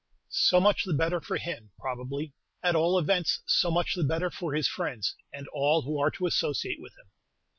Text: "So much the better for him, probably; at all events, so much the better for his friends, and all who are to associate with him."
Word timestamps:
"So 0.29 0.59
much 0.59 0.83
the 0.83 0.95
better 0.95 1.21
for 1.21 1.37
him, 1.37 1.69
probably; 1.77 2.33
at 2.63 2.75
all 2.75 2.97
events, 2.97 3.41
so 3.45 3.69
much 3.69 3.93
the 3.93 4.03
better 4.03 4.31
for 4.31 4.55
his 4.55 4.67
friends, 4.67 5.13
and 5.31 5.47
all 5.49 5.83
who 5.83 5.99
are 5.99 6.09
to 6.09 6.25
associate 6.25 6.81
with 6.81 6.93
him." 6.97 7.11